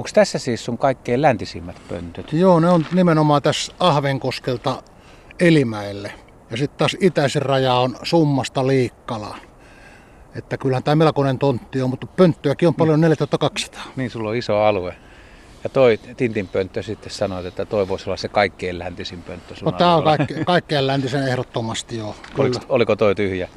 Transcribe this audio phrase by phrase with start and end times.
[0.00, 2.32] Onko tässä siis sun kaikkein läntisimmät pöntöt?
[2.32, 4.82] Joo, ne on nimenomaan tässä Ahvenkoskelta
[5.40, 6.12] Elimäelle.
[6.50, 9.40] Ja sitten taas itäisin raja on Summasta Liikkalaan.
[10.34, 13.82] Että kyllähän tämä melkoinen tontti on, mutta pönttöäkin on paljon 4200.
[13.96, 14.96] Niin, sulla on iso alue.
[15.64, 19.66] Ja toi Tintin pönttö sitten sanoit, että toi voisi olla se kaikkein läntisin pönttö sun
[19.66, 22.14] No tämä on kaikke, kaikkein läntisen ehdottomasti joo.
[22.38, 22.66] Oliko, Kyllä.
[22.68, 23.48] oliko toi tyhjä?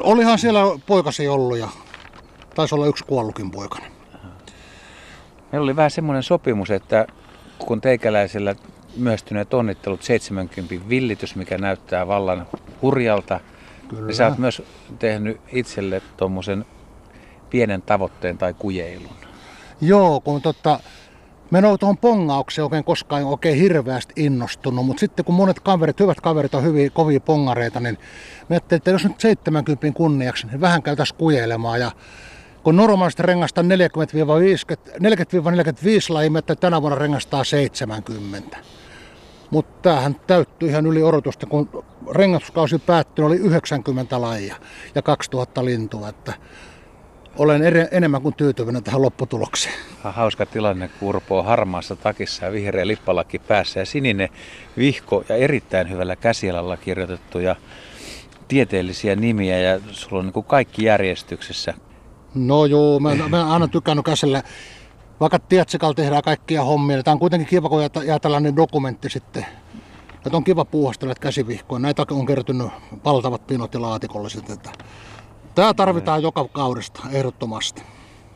[0.00, 1.68] Olihan siellä poikasi ollut ja
[2.54, 3.95] taisi olla yksi kuollutkin poikainen.
[5.56, 7.06] Meillä oli vähän semmoinen sopimus, että
[7.58, 8.54] kun teikäläisellä
[8.96, 12.46] myöstyneet onnittelut 70 villitys, mikä näyttää vallan
[12.82, 13.40] hurjalta,
[13.88, 14.06] Kyllä.
[14.06, 14.62] niin sä oot myös
[14.98, 16.64] tehnyt itselle tuommoisen
[17.50, 19.12] pienen tavoitteen tai kujeilun.
[19.80, 20.80] Joo, kun tota,
[21.50, 26.00] mä en ole tuohon pongaukseen oikein koskaan oikein hirveästi innostunut, mutta sitten kun monet kaverit,
[26.00, 27.98] hyvät kaverit on hyviä, kovia pongareita, niin
[28.40, 31.90] mä ajattelin, että jos nyt 70 kunniaksi, niin vähän käytäisiin kujeilemaan ja
[32.66, 33.68] kun normaalisti rengastaa 40-50, 40-45
[36.08, 38.56] lajia, mä ajattelin, että tänä vuonna rengastaa 70.
[39.50, 44.56] Mutta tämähän täyttyi ihan yli odotusta, kun rengastuskausi päättyi, oli 90 lajia
[44.94, 46.32] ja 2000 lintua, että
[47.36, 49.74] olen ere, enemmän kuin tyytyväinen tähän lopputulokseen.
[50.02, 54.28] Ha- Hauska tilanne, kun Urpo on harmaassa takissa ja vihreä lippalakki päässä ja sininen
[54.76, 57.56] vihko ja erittäin hyvällä käsialalla kirjoitettuja
[58.48, 61.74] tieteellisiä nimiä ja sulla on niin kuin kaikki järjestyksessä.
[62.36, 64.42] No joo, mä, mä oon aina tykännyt käsillä,
[65.20, 69.10] vaikka Tietsikalla tehdään kaikkia hommia, niin tämä on kuitenkin kiva, kun jää- jää tällainen dokumentti
[69.10, 69.46] sitten.
[70.14, 71.78] Että on kiva puuhastella käsivihkoja.
[71.78, 72.68] Näitä on kertynyt
[73.04, 74.50] valtavat pinot ja laatikolliset.
[74.50, 74.70] Että
[75.54, 77.82] tämä tarvitaan joka kaudesta ehdottomasti.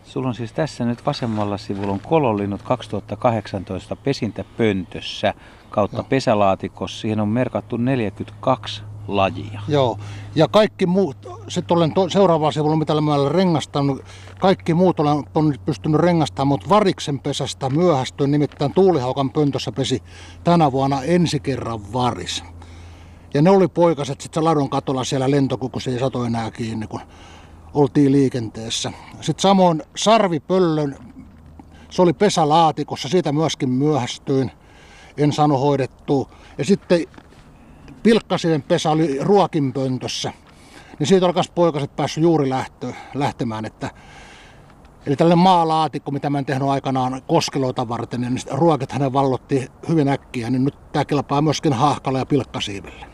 [0.04, 5.34] Sulla on siis tässä nyt vasemmalla sivulla on kololinnut 2018 pesintäpöntössä
[5.70, 6.06] kautta Joo.
[6.08, 7.00] pesälaatikossa.
[7.00, 9.60] Siihen on merkattu 42 lajia.
[9.68, 9.98] Joo,
[10.34, 11.16] ja kaikki muut,
[11.48, 14.04] sitten olen to, seuraavalla sivulla, mitä olen rengastanut,
[14.40, 15.24] kaikki muut olen,
[15.64, 20.02] pystynyt rengastamaan, mutta variksen pesästä myöhästyin, nimittäin Tuulihaukan pöntössä pesi
[20.44, 22.44] tänä vuonna ensi kerran varis.
[23.34, 27.00] Ja ne oli poikaset sitten ladon katolla siellä lentokukussa, ei sato enää kiinni, kun
[27.74, 28.92] oltiin liikenteessä.
[29.20, 30.96] Sitten samoin sarvipöllön,
[31.90, 34.50] se oli pesälaatikossa, siitä myöskin myöhästyin,
[35.16, 36.28] en saanut hoidettua.
[36.58, 37.04] Ja sitten
[38.02, 40.32] Pilkkasien pesä oli ruokinpöntössä,
[40.98, 43.64] niin siitä myös poikaset päässyt juuri lähtö, lähtemään.
[43.64, 43.90] Että,
[45.06, 50.08] eli tällainen maalaatikko, mitä mä en tehnyt aikanaan koskeloita varten, niin ruokit hänen vallotti hyvin
[50.08, 53.06] äkkiä, niin nyt tämä kelpaa myöskin haahkalla ja pilkkasiiville.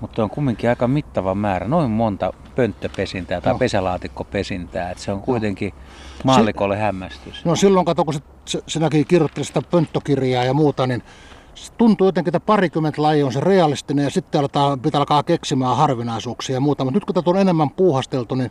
[0.00, 3.58] Mutta on kumminkin aika mittava määrä, noin monta pönttöpesintää tai Joo.
[3.58, 4.90] pesälaatikkopesintää.
[4.90, 5.74] Että se on kuitenkin
[6.24, 7.44] maallikolle hämmästys.
[7.44, 11.39] No silloin kato, kun sit, se- sinäkin kirjoittelit sitä pönttokirjaa ja muuta, niin se
[11.78, 16.56] tuntuu jotenkin, että parikymmentä lajia on se realistinen ja sitten aletaan, pitää alkaa keksimään harvinaisuuksia
[16.56, 16.84] ja muuta.
[16.84, 18.50] Mutta nyt kun tätä on enemmän puuhasteltu, niin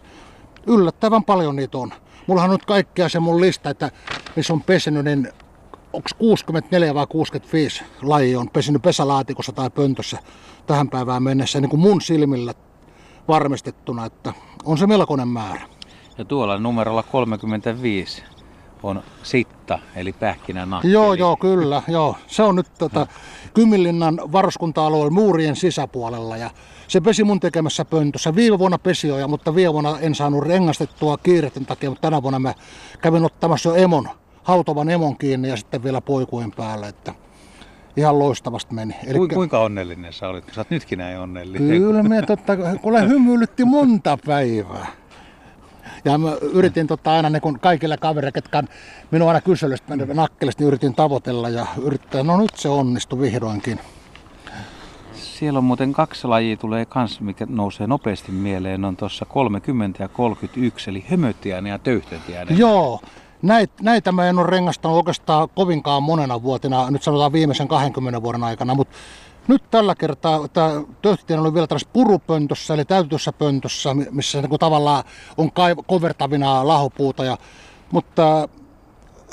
[0.68, 1.94] yllättävän paljon niitä on.
[2.28, 3.92] Mullahan on nyt kaikkea se mun lista, että
[4.36, 5.30] missä on pesinyt, niin
[5.94, 10.18] onko 64 vai 65 lajia on pesinyt pesälaatikossa tai pöntössä
[10.68, 12.54] tähän päivään mennessä niin kuin mun silmillä
[13.28, 14.34] varmistettuna, että
[14.64, 15.62] on se melkoinen määrä.
[16.18, 18.24] Ja tuolla numerolla 35
[18.84, 20.92] on sitta, eli pähkinänakki.
[20.92, 22.16] Joo, eli joo, kyllä, joo.
[22.28, 23.08] Se on nyt tota,
[23.54, 26.50] Kyminlinnan varuskunta-alueen muurien sisäpuolella ja
[26.88, 28.36] se pesi mun tekemässä pöntössä.
[28.36, 32.22] Viime vuonna pesi jo, ja- mutta viime vuonna en saanut rengastettua kiireiden takia, mutta tänä
[32.24, 32.54] vuonna mä
[33.02, 34.10] kävin ottamassa jo emon,
[34.44, 37.14] hautovan emon kiinni ja sitten vielä poikujen päälle, että
[37.98, 38.96] ihan loistavasti meni.
[39.18, 40.46] Ku, kuinka onnellinen sä olit?
[40.52, 41.68] Sä oot nytkin näin onnellinen.
[41.82, 44.88] Kyllä, me totta, kuule hymyilytti monta päivää.
[46.06, 48.64] Ja mä yritin tota aina niin kun kaikilla kavereilla, ketkä
[49.12, 49.84] minua aina kysellyt
[50.14, 53.80] nakkelista, niin yritin tavoitella ja yrittää, no nyt se onnistui vihdoinkin.
[55.14, 58.86] Siellä on muuten kaksi lajia tulee kans, mikä nousee nopeasti mieleen.
[58.86, 62.58] On tuossa 30 ja 31, eli hömötiäinen ja töyhtötiäinen.
[62.58, 63.02] Joo,
[63.42, 68.44] näitä, näitä mä en ole rengastanut oikeastaan kovinkaan monena vuotena, nyt sanotaan viimeisen 20 vuoden
[68.44, 68.96] aikana, mutta
[69.48, 70.72] nyt tällä kertaa tämä
[71.42, 75.04] oli vielä tällaisessa purupöntössä, eli täytetyssä pöntössä, mi- missä niin tavallaan
[75.38, 77.38] on kaiv- kovertavina lahopuuta, ja,
[77.92, 78.50] mutta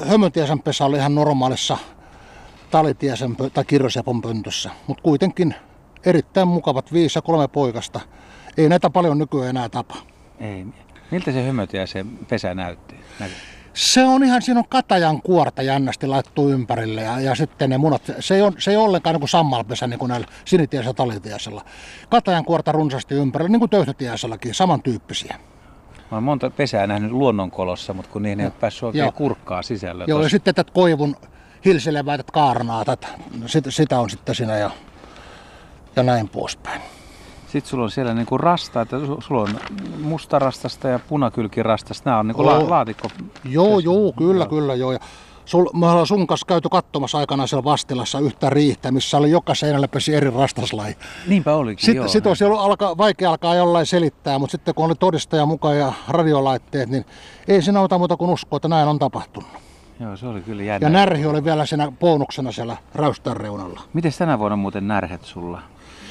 [0.08, 1.78] hömötiäisen pesä oli ihan normaalissa
[2.70, 5.54] talitiäisen pö- tai kirjosepon pöntössä, mutta kuitenkin
[6.04, 8.00] erittäin mukavat viisi ja kolme poikasta.
[8.56, 9.96] Ei näitä paljon nykyään enää tapa.
[10.40, 10.66] Ei.
[11.10, 12.94] Miltä se hömötiäisen pesä näytti?
[13.18, 17.78] Näky- Se on ihan, siinä on katajan kuorta jännästi laittu ympärille ja, ja sitten ne
[17.78, 20.90] munat, se ei, on, se ei ole ollenkaan niin kuin sammalpesä niin kuin näillä sinitiäisellä
[20.90, 21.62] ja talitiäisellä.
[22.08, 25.36] Katajan kuorta runsaasti ympärille, niin kuin töyhtötiäiselläkin, samantyyppisiä.
[26.10, 29.12] Mä oon monta pesää nähnyt luonnonkolossa, mutta kun niihin ei ole päässyt oikein Joo.
[29.12, 30.04] kurkkaa sisällä.
[30.08, 30.30] Joo, ja tossa.
[30.30, 31.16] sitten tätä koivun
[31.64, 33.08] hilselevää tätä kaarnaa, tätä,
[33.46, 34.70] sitä, sitä on sitten siinä ja,
[35.96, 36.80] ja näin poispäin.
[37.46, 39.48] Sitten sulla on siellä niinku rasta, että sulla on
[40.02, 42.10] mustarastasta ja punakylkirastasta.
[42.10, 43.08] Nämä on niinku la- laatikko.
[43.44, 44.48] Joo, joo, kyllä, joo.
[44.48, 44.92] kyllä, joo.
[44.92, 44.98] Ja
[45.44, 49.54] sul, me ollaan sun kanssa käyty katsomassa aikana siellä Vastilassa yhtä riihtä, missä oli joka
[49.54, 50.96] seinällä pesi eri rastaslaji.
[51.26, 52.08] Niinpä olikin, Sitten joo.
[52.08, 55.92] sit olisi ollut alkaa, vaikea alkaa jollain selittää, mutta sitten kun oli todistaja mukaan ja
[56.08, 57.04] radiolaitteet, niin
[57.48, 59.48] ei siinä auta muuta kuin uskoa, että näin on tapahtunut.
[60.00, 60.86] Joo, se oli kyllä jännä.
[60.86, 63.80] Ja närhi oli vielä siinä bonuksena siellä räystän reunalla.
[63.92, 65.62] Miten tänä vuonna muuten närhet sulla?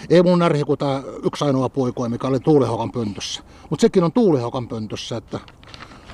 [0.09, 3.43] Ei mun närhi kuin tämä yksi ainoa poikue, mikä oli tuulihokan pöntössä.
[3.69, 5.39] Mutta sekin on tuulihokan pöntössä, että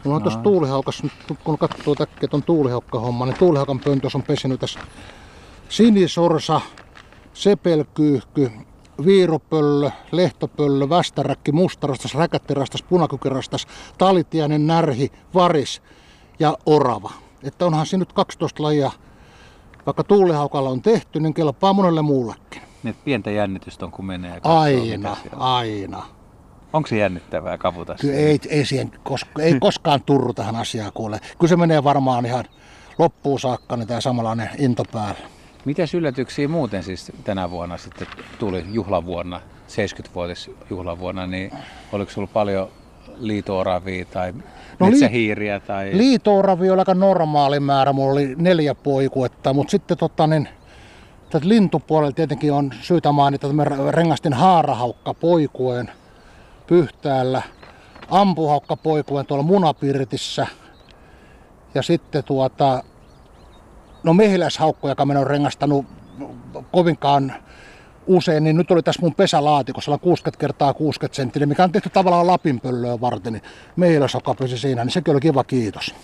[0.03, 0.23] Mulla on no.
[0.23, 1.03] tuossa tuulihaukas,
[1.43, 4.79] kun katsoo täkkiä tuon tuulihaukkahomman, niin tuulihaukan pöntössä on pesinyt tässä
[5.69, 6.61] sinisorsa,
[7.33, 8.51] sepelkyyhky,
[9.05, 13.67] viirupöllö, lehtopöllö, västäräkki, mustarastas, räkättirastas, punakykirastas,
[13.97, 15.81] talitiainen, närhi, varis
[16.39, 17.11] ja orava.
[17.43, 18.91] Että onhan siinä nyt 12 lajia,
[19.85, 22.50] vaikka tuulihaukalla on tehty, niin kelpaa monelle muullekin.
[22.83, 24.39] Niin pientä jännitystä on kun menee.
[24.43, 26.03] Aina, aina.
[26.73, 27.95] Onko se jännittävää kavuta?
[28.01, 31.19] Kyllä ei, ei, siihen, koska, ei koskaan turru tähän asiaan kuule.
[31.39, 32.45] Kyllä se menee varmaan ihan
[32.97, 35.19] loppuun saakka, niin tämä samanlainen into päällä.
[35.65, 38.07] Mitä yllätyksiä muuten siis tänä vuonna sitten
[38.39, 41.51] tuli juhlavuonna, 70-vuotisjuhlavuonna, niin
[41.91, 42.69] oliko sinulla paljon
[43.17, 44.33] liitooravia tai
[44.79, 45.59] no, metsähiiriä?
[45.59, 45.89] Tai...
[45.93, 50.49] Liitooravia oli aika normaali määrä, mulla oli neljä poikuetta, mutta sitten tota, niin,
[51.31, 55.91] tätä lintupuolella tietenkin on syytä mainita, mä rengastin haarahaukka poikueen–
[56.71, 57.41] Pyhtäällä,
[58.09, 60.47] ampuhaukkapoikuen tuolla Munapirtissä
[61.75, 62.83] ja sitten tuota,
[64.03, 65.85] no mehiläishaukko, joka olen rengastanut
[66.71, 67.33] kovinkaan
[68.07, 72.27] usein, niin nyt oli tässä mun pesälaatikossa 60 kertaa 60 senttinen, mikä on tehty tavallaan
[72.27, 73.43] lapinpöllöä varten, niin
[73.75, 75.95] mehiläishaukka pesi siinä, niin sekin oli kiva kiitos.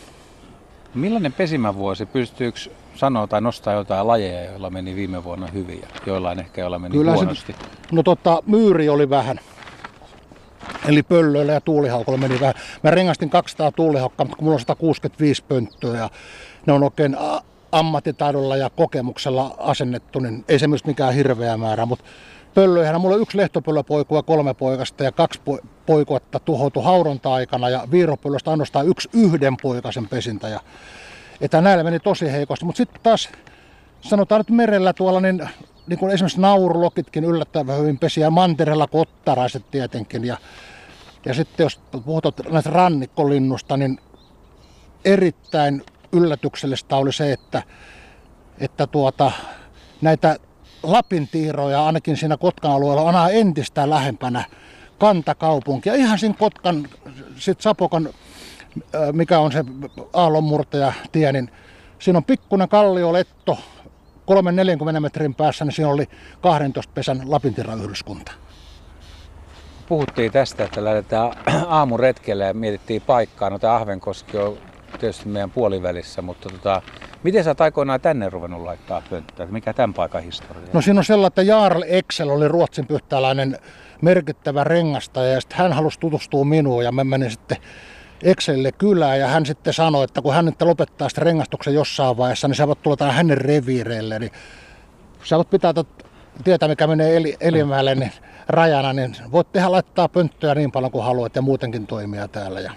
[0.98, 2.06] Millainen pesimävuosi?
[2.06, 2.60] Pystyykö
[2.96, 6.98] sanoa tai nostaa jotain lajeja, joilla meni viime vuonna hyvin ja joillain ehkä joilla meni
[6.98, 7.54] Kyllä huonosti?
[7.54, 9.40] Se, no tota, myyri oli vähän
[10.88, 12.56] Eli pöllöillä ja tuulihaukolla meni vähän.
[12.84, 16.10] Mä rengastin 200 tuulihaukkaa, mutta kun mulla on 165 pönttöä ja
[16.66, 17.18] ne on oikein
[17.72, 22.06] ammattitaidolla ja kokemuksella asennettu, niin ei se myös mikään hirveä määrä, mutta
[22.58, 25.42] pöllöihän mulla on yksi lehtopöllöpoikua kolme poikasta ja kaksi
[25.86, 30.48] poikuetta tuhoutu hauronta-aikana ja viiropöllöstä ainoastaan yksi yhden poikasen pesintä.
[30.48, 30.60] Ja,
[31.42, 33.30] että näillä meni tosi heikosti, mutta sitten taas
[34.02, 35.50] sanotaan nyt merellä tuolla, niin
[35.88, 40.26] niin kuin esimerkiksi naurulokitkin yllättävän hyvin pesi ja mantereella kottaraiset tietenkin.
[40.26, 40.38] Ja,
[41.26, 44.00] ja sitten jos puhutaan näistä rannikkolinnusta, niin
[45.06, 47.64] erittäin yllätyksellistä oli se, että,
[48.60, 49.32] että tuota,
[50.02, 50.40] näitä
[50.84, 54.44] lapintiiroja ainakin siinä Kotkan alueella on aina entistä lähempänä
[54.98, 55.96] kantakaupunkia.
[55.96, 56.88] Ihan siinä Kotkan,
[57.38, 58.10] sit Sapokan,
[59.12, 59.66] mikä on se
[60.14, 61.52] aallonmurtaja tie, niin
[62.00, 63.58] siinä on pikkuinen kallioletto,
[64.98, 66.10] 3-40 metrin päässä, niin siinä oli
[66.42, 68.32] 12 pesän Lapintirayhdyskunta.
[69.88, 71.32] Puhuttiin tästä, että lähdetään
[71.68, 73.50] aamuretkelle ja mietittiin paikkaa.
[73.50, 74.58] No tämä Ahvenkoski on
[75.00, 76.82] tietysti meidän puolivälissä, mutta tota,
[77.24, 79.46] miten sä oot aikoinaan tänne ruvennut laittaa pönttöä?
[79.46, 80.64] Mikä tämän paikan historia?
[80.74, 83.58] No siinä on sellainen, että Jarl Excel oli ruotsin pyhtäläinen
[84.02, 87.58] merkittävä rengastaja ja sitten hän halusi tutustua minuun ja mä menin sitten
[88.24, 92.48] Excelille kylään ja hän sitten sanoi, että kun hän nyt lopettaa sitten rengastuksen jossain vaiheessa,
[92.48, 94.20] niin sä voit tulla hänen reviireille.
[94.20, 94.32] Niin
[95.24, 95.74] sä voit pitää
[96.44, 98.12] tietää, mikä menee eli, elimälle niin
[98.48, 102.60] rajana, niin voit tehdä laittaa pönttöjä niin paljon kuin haluat ja muutenkin toimia täällä.
[102.60, 102.72] Ja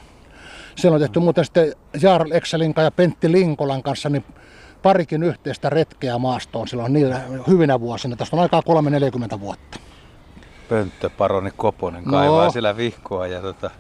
[0.76, 1.72] siellä on tehty muuten sitten
[2.02, 4.24] Jarl Excelin ja Pentti Linkolan kanssa niin
[4.82, 8.17] parikin yhteistä retkeä maastoon silloin niillä hyvinä vuosina.
[8.17, 8.62] Tästä on aikaa
[9.36, 9.79] 3-40 vuotta.
[10.69, 12.50] Pönttöparoni Koponen kaivaa no.
[12.50, 13.70] siellä vihkoa ja tota,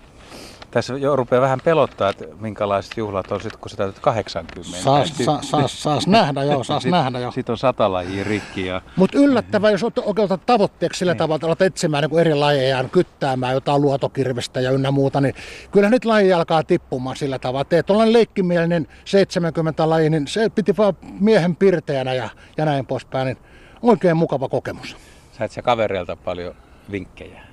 [0.70, 4.78] tässä jo rupeaa vähän pelottaa, että minkälaiset juhlat on sitten, kun sä täytät 80.
[4.78, 7.30] Saas, sa, saas, saas nähdä, joo, saas sit, nähdä, joo.
[7.32, 8.66] Sitten on sata lajia rikki.
[8.66, 8.82] Ja...
[8.96, 11.18] Mutta yllättävää, jos otat tavoitteeksi sillä niin.
[11.18, 15.34] tavalla, että etsimään niin eri lajeja, kyttäämään jotain luotokirvestä ja ynnä muuta, niin
[15.72, 17.64] kyllä nyt laji alkaa tippumaan sillä tavalla.
[17.64, 23.26] Teet tuollainen leikkimielinen 70 laji, niin se piti vaan miehen pirteänä ja, ja näin poispäin,
[23.26, 23.38] niin
[23.82, 24.96] oikein mukava kokemus.
[25.32, 26.54] Sait sä kavereilta paljon
[26.90, 27.49] vinkkejä?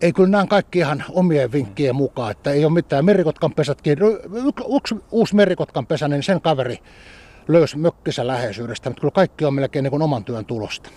[0.00, 3.04] Ei kyllä nämä kaikki ihan omien vinkkien mukaan, että ei ole mitään.
[3.04, 3.98] Merikotkan pesätkin,
[4.76, 6.78] yksi uusi merikotkan pesä, niin sen kaveri
[7.48, 10.90] löysi mökkisä läheisyydestä, mutta kyllä kaikki on melkein niin kuin oman työn tulosta.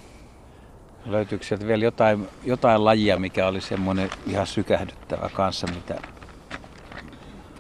[1.06, 6.02] Löytyykö sieltä vielä jotain, jotain lajia, mikä oli semmoinen ihan sykähdyttävä kanssa, mitä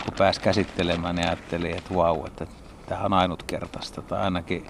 [0.03, 2.47] kun pääsi käsittelemään, niin ajattelin, että vau, että
[2.85, 4.67] tämä on ainutkertaista tai ainakin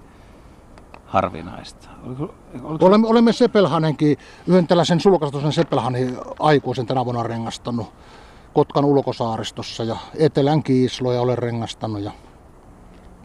[1.11, 1.89] harvinaista.
[2.05, 2.85] Oliko, oliko...
[2.85, 7.93] Olemme, olemme Sepelhanenkin, yhden tällaisen sulkastusen Sepelhanin aikuisen tänä vuonna rengastanut
[8.53, 12.01] Kotkan ulkosaaristossa ja Etelän kiisloja olen rengastanut.
[12.01, 12.11] Ja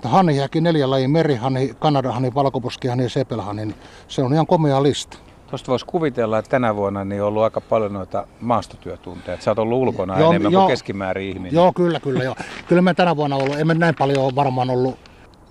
[0.05, 3.75] hanhiäkin neljä lajia, merihani, kanadahani, valkoposkihani ja sepelhani, niin
[4.09, 5.19] se on ihan komea lista.
[5.51, 9.39] Tuosta voisi kuvitella, että tänä vuonna niin on ollut aika paljon noita maastotyötunteja.
[9.41, 10.63] Sä oot ollut ulkona Joo, enemmän joo.
[10.63, 11.55] kuin keskimäärin ihminen.
[11.55, 12.25] Joo, kyllä, kyllä.
[12.25, 12.35] Joo.
[12.69, 14.99] Kyllä me tänä vuonna ollut, emme näin paljon ole varmaan ollut,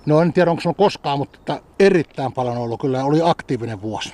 [0.05, 2.81] no en tiedä onko se on koskaan, mutta erittäin paljon ollut.
[2.81, 4.13] Kyllä oli aktiivinen vuosi.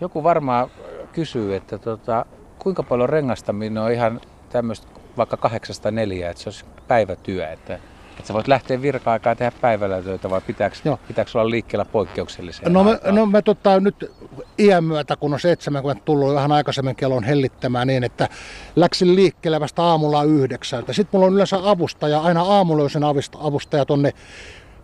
[0.00, 0.70] Joku varmaan
[1.12, 2.26] kysyy, että tota,
[2.58, 4.20] kuinka paljon rengastaminen on ihan
[4.50, 7.74] tämmöistä vaikka kahdeksasta neljää, että se olisi päivätyö, että,
[8.18, 10.98] että sä voit lähteä virka-aikaa tehdä päivällä töitä vai pitääkö, Joo.
[11.08, 14.10] pitääkö olla liikkeellä poikkeukselliseen No me, no me tota, nyt
[14.58, 18.28] iän myötä, kun on 70 tullut vähän aikaisemmin kellon hellittämään niin, että
[18.76, 20.92] läksin liikkeelle vasta aamulla yhdeksältä.
[20.92, 23.04] Sitten mulla on yleensä avustaja, aina aamullöisen
[23.38, 24.12] avustaja tonne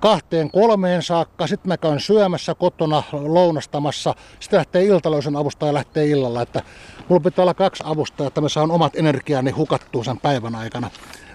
[0.01, 1.47] kahteen kolmeen saakka.
[1.47, 4.15] Sitten mä käyn syömässä kotona lounastamassa.
[4.41, 6.43] Sitten lähtee iltalöisen avustaja lähtee illalla.
[6.43, 6.63] Että
[7.09, 10.91] mulla pitää olla kaksi avustajaa, että mä saan omat energiani hukattua sen päivän aikana.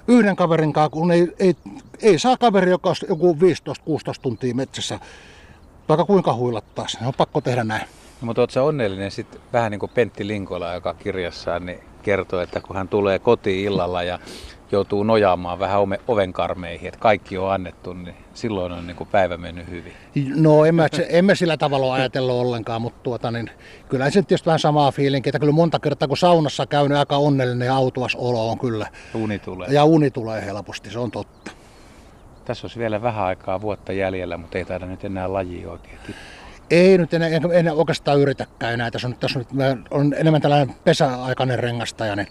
[0.07, 1.55] Yhden kaverin kanssa, kun ei, ei,
[2.01, 3.37] ei saa kaveri, joka on joku 15-16
[4.21, 4.99] tuntia metsässä
[5.89, 6.97] vaikka kuinka huilattaisi.
[7.05, 7.87] On pakko tehdä näin.
[8.21, 12.61] No, mutta sä onnellinen sitten vähän niin kuin Pentti Linkola, joka kirjassaan niin kertoo, että
[12.61, 14.19] kun hän tulee kotiin illalla ja
[14.71, 19.37] joutuu nojaamaan vähän ome- ovenkarmeihin, että kaikki on annettu, niin silloin on niin kuin päivä
[19.37, 19.93] mennyt hyvin.
[20.35, 23.49] No emme, emme sillä tavalla ajatellut ollenkaan, mutta tuota, niin,
[23.89, 27.17] kyllä se tietysti vähän samaa fiilinkiä, että kyllä monta kertaa kun saunassa käy, niin aika
[27.17, 28.87] onnellinen ja autuas olo on kyllä.
[29.13, 29.67] Uni tulee.
[29.71, 31.51] Ja uni tulee helposti, se on totta.
[32.45, 36.42] Tässä olisi vielä vähän aikaa vuotta jäljellä, mutta ei taida nyt enää laji oikein tippua.
[36.69, 38.91] Ei nyt enää, en, en oikeastaan yritäkään enää.
[38.91, 42.27] Tässä on, tässä on, on enemmän tällainen pesäaikainen rengastaja, niin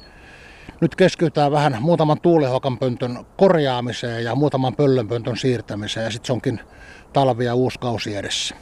[0.80, 6.60] nyt keskitytään vähän muutaman tuulihokan pöntön korjaamiseen ja muutaman pöllönpöntön siirtämiseen ja sitten se onkin
[7.12, 8.54] talvi ja uusi kausi edessä.